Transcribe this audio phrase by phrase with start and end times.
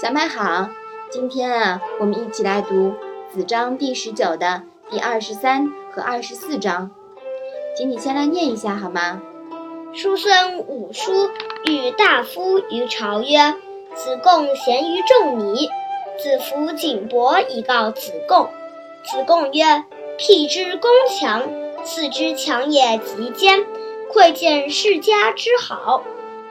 [0.00, 0.70] 小麦好，
[1.10, 2.94] 今天啊，我们一起来读
[3.30, 6.90] 子章第十九的第二十三和二十四章，
[7.76, 9.20] 请你先来念一下好吗？
[9.92, 11.28] 叔孙武叔
[11.66, 13.54] 与大夫于朝曰
[13.94, 15.68] ：“子贡贤于仲尼。”
[16.18, 18.48] 子服景伯以告子贡。
[19.04, 19.84] 子贡曰
[20.16, 21.46] ：“辟之宫墙，
[21.84, 23.66] 次之强也极坚，
[24.10, 26.02] 窥见世家之好。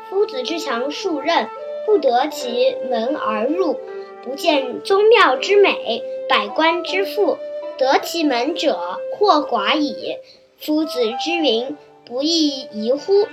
[0.07, 1.47] 夫子之墙数仞。”
[1.89, 3.79] 不得其门而入，
[4.23, 7.39] 不见宗庙之美，百官之富，
[7.79, 10.17] 得其门者或寡矣。
[10.59, 11.75] 夫子之云，
[12.05, 13.27] 不亦宜乎？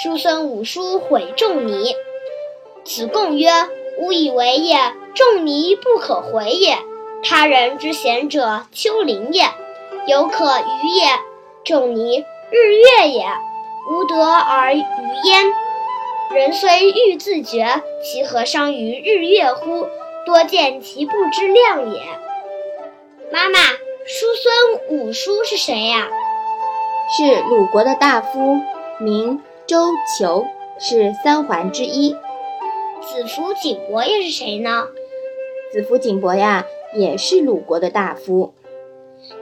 [0.00, 1.96] 叔孙武叔毁仲尼。
[2.84, 3.50] 子贡曰
[3.98, 4.76] ：“吾以为也，
[5.12, 6.78] 仲尼不可回也。
[7.24, 9.46] 他人之贤者，丘陵也，
[10.06, 11.08] 犹可逾也。
[11.64, 13.26] 仲尼日月也，
[13.90, 14.78] 吾德而逾
[15.24, 15.52] 焉。”
[16.34, 19.88] 人虽欲自觉，其何伤于日月乎？
[20.26, 22.02] 多见其不知量也。
[23.32, 23.58] 妈妈，
[24.04, 26.08] 叔孙武叔是谁呀？
[27.16, 28.58] 是鲁国的大夫，
[29.00, 30.46] 名周求，
[30.78, 32.10] 是三桓之一。
[33.00, 34.88] 子服景伯又是谁呢？
[35.72, 38.52] 子服景伯呀，也是鲁国的大夫。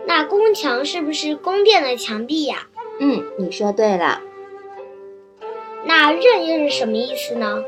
[0.06, 2.69] 那宫墙是不是宫殿的墙壁呀？
[3.00, 4.21] 嗯，你说对了。
[5.87, 7.65] 那仞又是什么意思呢？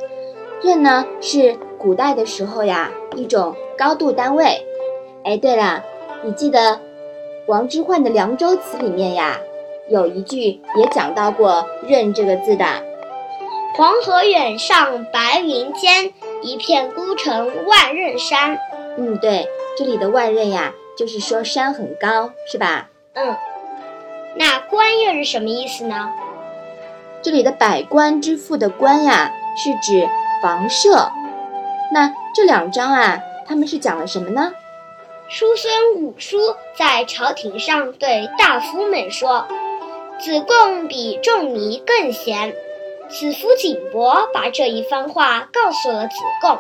[0.61, 4.66] 仞呢是古代的时候呀一种高度单位。
[5.25, 5.84] 哎，对了，
[6.25, 6.80] 你记得
[7.47, 9.38] 王之涣的《凉州词》里面呀
[9.88, 12.64] 有一句也讲到过“仞”这个字的。
[13.77, 18.58] 黄河远上白云间，一片孤城万仞山。
[18.97, 22.91] 嗯，对，这里的万仞呀就是说山很高，是吧？
[23.14, 23.36] 嗯。
[24.34, 26.10] 那关又是什么意思呢？
[27.22, 30.08] 这里的百官之父的官呀，是指
[30.41, 31.11] 房舍。
[31.92, 34.52] 那这两章啊，他们是讲了什么呢？
[35.28, 36.38] 叔孙武叔
[36.78, 39.47] 在朝廷上对大夫们说
[40.19, 42.54] ：“子贡比仲尼更贤。”
[43.10, 46.59] 子夫景伯把这一番话告诉了子贡。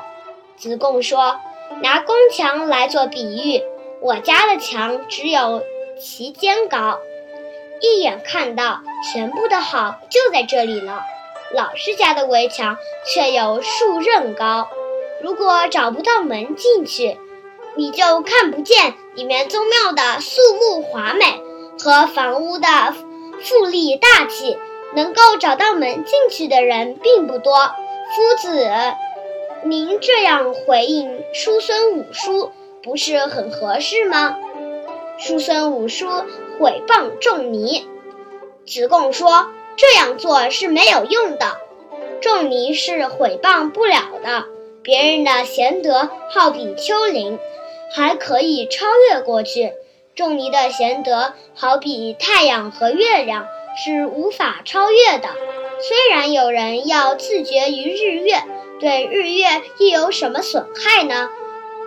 [0.56, 1.38] 子贡说
[1.82, 3.62] ：“拿宫墙来做比喻，
[4.00, 5.62] 我家的墙只有
[6.00, 6.98] 其肩高。”
[7.80, 8.80] 一眼看到
[9.12, 11.02] 全部的好就在这里了，
[11.54, 14.68] 老师家的围墙却有数仞高。
[15.22, 17.18] 如果找不到门进去，
[17.74, 21.40] 你就看不见里面宗庙的肃穆华美
[21.78, 22.68] 和房屋的
[23.40, 24.56] 富丽大气。
[24.94, 27.54] 能够找到门进去的人并不多。
[27.58, 28.70] 夫子，
[29.62, 32.52] 您这样回应叔孙武叔，
[32.82, 34.38] 不是很合适吗？
[35.18, 36.06] 叔孙武叔。
[36.58, 37.86] 毁谤仲尼，
[38.66, 39.48] 子贡说
[39.78, 41.56] ：“这样做是没有用的，
[42.20, 44.44] 仲尼是毁谤不了的。
[44.82, 47.38] 别人的贤德好比丘陵，
[47.94, 49.72] 还可以超越过去；
[50.16, 53.46] 仲尼的贤德好比太阳和月亮，
[53.84, 55.28] 是无法超越的。
[55.80, 58.42] 虽然有人要自绝于日月，
[58.80, 59.46] 对日月
[59.78, 61.28] 又有什么损害呢？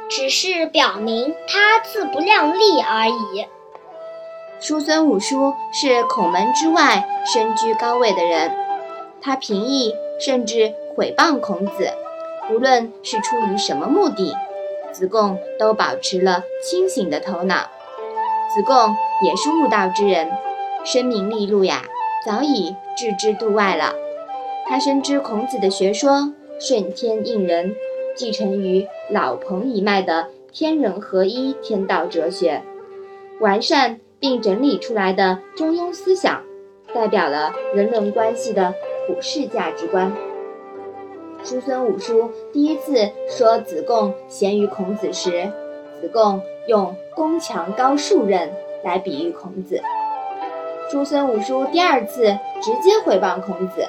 [0.09, 3.45] 只是表明他自不量力而已。”
[4.61, 8.55] 叔孙武叔是孔门之外身居高位的人，
[9.19, 11.89] 他评议甚至毁谤孔子，
[12.51, 14.35] 无论是出于什么目的，
[14.91, 17.71] 子贡都保持了清醒的头脑。
[18.53, 20.29] 子贡也是悟道之人，
[20.83, 21.81] 声名利禄呀，
[22.23, 23.95] 早已置之度外了。
[24.67, 27.75] 他深知孔子的学说顺天应人，
[28.15, 32.61] 继承于老彭一脉的天人合一天道哲学，
[33.39, 33.99] 完善。
[34.21, 36.43] 并整理出来的中庸思想，
[36.93, 38.73] 代表了人伦关系的
[39.07, 40.15] 普世价值观。
[41.43, 45.51] 叔孙武叔第一次说子贡贤于孔子时，
[45.99, 48.47] 子贡用宫墙高数仞
[48.83, 49.81] 来比喻孔子。
[50.91, 52.25] 叔孙武叔第二次
[52.61, 53.87] 直接回谤孔子，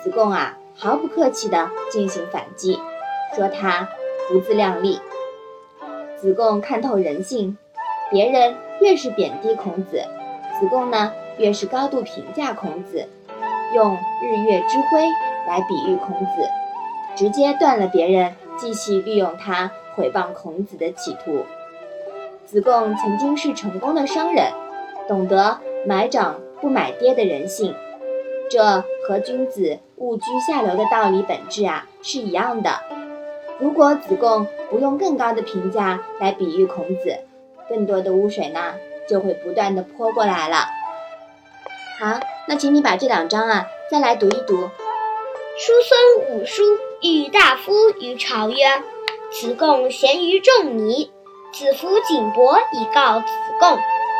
[0.00, 2.78] 子贡啊毫不客气地进行反击，
[3.34, 3.88] 说他
[4.28, 5.00] 不自量力。
[6.16, 7.58] 子贡看透人性，
[8.12, 8.54] 别人。
[8.80, 10.02] 越是贬低孔子，
[10.58, 13.06] 子贡呢越是高度评价孔子，
[13.74, 15.02] 用日月之辉
[15.46, 16.48] 来比喻孔子，
[17.14, 21.44] 直接断了别人继续利用他毁谤孔子的企图。
[22.44, 24.52] 子贡曾经是成功的商人，
[25.08, 27.74] 懂得买涨不买跌的人性，
[28.48, 32.70] 这和君子勿居下流的道理本质啊是一样的。
[33.58, 37.18] 如果子贡不用更高的评价来比喻孔子，
[37.68, 38.74] 更多的污水呢，
[39.08, 40.68] 就会不断的泼过来了。
[41.98, 44.70] 好，那请你把这两章啊再来读一读。
[45.58, 46.62] 叔孙武叔
[47.00, 48.56] 与大夫于朝曰
[49.32, 51.10] ：“子贡贤于仲尼。
[51.52, 53.26] 子服景伯以告子
[53.58, 53.78] 贡。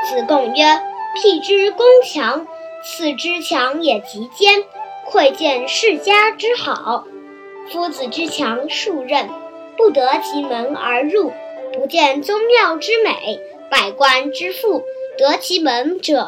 [0.08, 0.80] 子贡曰
[1.14, 2.46] ：“辟之宫墙，
[2.82, 4.64] 次之墙也极坚，
[5.04, 7.04] 窥见世家之好。
[7.70, 9.28] 夫子之强数任，
[9.76, 11.32] 不得其门而入，
[11.76, 13.38] 不见宗庙之美，
[13.70, 14.82] 百官之富，
[15.18, 16.26] 得其门者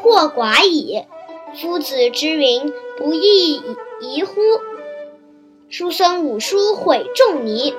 [0.00, 1.04] 或寡矣。
[1.54, 3.62] 夫子之云，不亦
[4.00, 4.40] 宜乎？”
[5.70, 7.74] 叔孙武叔毁仲尼。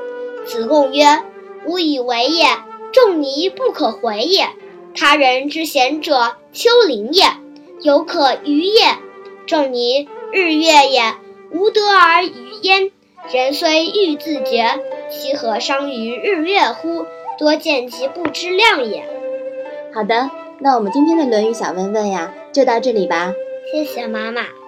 [0.46, 1.24] 子贡曰
[1.68, 2.48] ：“吾以为也，
[2.92, 4.48] 仲尼不可回也。
[4.96, 7.26] 他人之贤者，丘陵也，
[7.82, 8.82] 犹可逾也。
[9.46, 11.16] 仲尼日月也，
[11.52, 12.92] 无德而逾焉。
[13.32, 14.66] 人虽欲自绝，
[15.14, 17.06] 其何伤于日月乎？
[17.38, 19.06] 多见其不知量也。”
[19.94, 20.30] 好的，
[20.60, 23.34] 那我们今天的《论语》小问问呀，就到这里吧。
[23.72, 24.63] 谢谢妈妈。